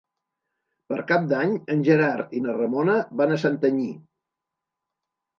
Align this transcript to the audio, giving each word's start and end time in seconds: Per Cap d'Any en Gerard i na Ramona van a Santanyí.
Per 0.91 0.95
Cap 1.09 1.25
d'Any 1.33 1.51
en 1.73 1.83
Gerard 1.87 2.33
i 2.39 2.41
na 2.45 2.55
Ramona 2.55 2.95
van 3.19 3.35
a 3.35 3.37
Santanyí. 3.43 3.91